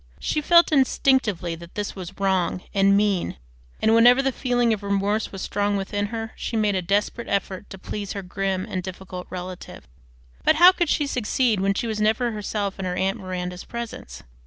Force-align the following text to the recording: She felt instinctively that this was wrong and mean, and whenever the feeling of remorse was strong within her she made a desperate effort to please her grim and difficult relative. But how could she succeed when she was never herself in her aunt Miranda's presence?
She 0.19 0.41
felt 0.41 0.71
instinctively 0.71 1.53
that 1.53 1.75
this 1.75 1.95
was 1.95 2.19
wrong 2.19 2.63
and 2.73 2.97
mean, 2.97 3.37
and 3.79 3.93
whenever 3.93 4.23
the 4.23 4.31
feeling 4.31 4.73
of 4.73 4.81
remorse 4.81 5.31
was 5.31 5.43
strong 5.43 5.77
within 5.77 6.07
her 6.07 6.31
she 6.35 6.57
made 6.57 6.73
a 6.73 6.81
desperate 6.81 7.27
effort 7.27 7.69
to 7.69 7.77
please 7.77 8.13
her 8.13 8.23
grim 8.23 8.65
and 8.67 8.81
difficult 8.81 9.27
relative. 9.29 9.87
But 10.43 10.55
how 10.55 10.71
could 10.71 10.89
she 10.89 11.05
succeed 11.05 11.59
when 11.59 11.75
she 11.75 11.85
was 11.85 12.01
never 12.01 12.31
herself 12.31 12.79
in 12.79 12.85
her 12.85 12.95
aunt 12.95 13.19
Miranda's 13.19 13.63
presence? 13.63 14.23